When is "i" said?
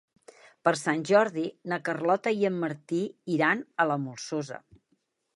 2.39-2.47